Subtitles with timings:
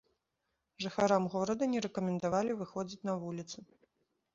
[0.85, 3.57] Жыхарам горада не рэкамендавалі выходзіць на вуліцы.